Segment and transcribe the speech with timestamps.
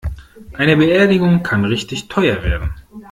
[0.53, 2.73] Eine Beerdigung kann richtig teuer werden.